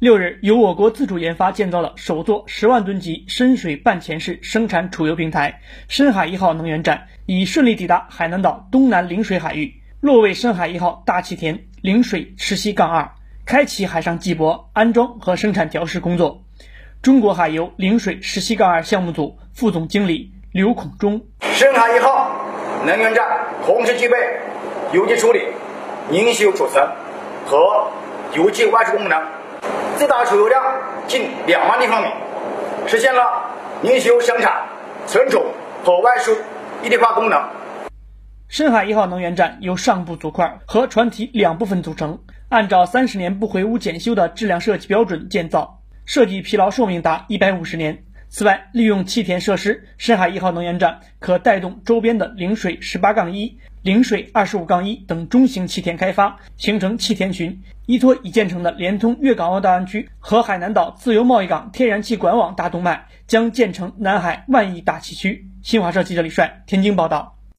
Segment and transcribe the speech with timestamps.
[0.00, 13.10] 六日，由我国自主研发建造的首座十万吨级深水半潜式生产储油平台“深海一号”能源站已顺利抵达海南岛东南陵水海域，落位“深海一号”大气田陵水池溪杠二，
[13.44, 16.44] 开启海上接驳、安装和生产调试工作。
[17.02, 22.30] 中国海油陵水十七杠二项目组副总经理刘孔忠：“深海一号
[22.86, 23.26] 能源站
[23.66, 24.16] 同时具备
[24.92, 25.40] 油气处理、
[26.08, 26.86] 凝析储存
[27.46, 27.90] 和
[28.36, 29.20] 油气外输功能。”
[29.98, 30.62] 最大储油量
[31.08, 32.08] 近两万立方米，
[32.86, 33.20] 实现了
[33.82, 34.52] 凝修生产、
[35.08, 35.44] 存储
[35.84, 36.30] 和外输
[36.84, 37.42] 一体化功能。
[38.46, 42.16] 深海一号能源站由上部组块和船体两部分组成，
[42.48, 48.04] 按照三十年不回屋检修的质量设计标准建造，设计疲劳寿命达一百五十年。
[48.30, 53.58] 此外，利用气田设施，深海一号能源站可带动周边的陵水十八杠一。
[53.82, 57.62] 陵水二十五杠一等中型气田开发，形成气田群。
[57.86, 65.48] 依托已建成的连通粤港澳大湾区和海南岛自由贸易港天然气管网大动脉，将建成南海万亿大气区。
[65.62, 67.37] 新华社记者李帅天津报道。